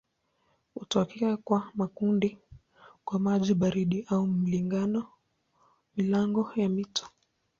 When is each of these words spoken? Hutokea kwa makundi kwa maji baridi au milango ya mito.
Hutokea 0.73 1.37
kwa 1.37 1.71
makundi 1.73 2.37
kwa 3.05 3.19
maji 3.19 3.53
baridi 3.53 4.05
au 4.09 4.27
milango 5.97 6.51
ya 6.55 6.69
mito. 6.69 7.07